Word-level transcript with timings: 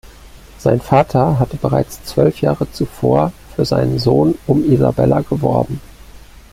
Sein 0.57 0.81
Vater 0.81 1.37
hatte 1.37 1.57
bereits 1.57 2.03
zwölf 2.03 2.41
Jahre 2.41 2.67
zuvor 2.71 3.33
für 3.55 3.65
seinen 3.65 3.99
Sohn 3.99 4.33
um 4.47 4.63
Isabella 4.65 5.19
geworben. 5.21 5.79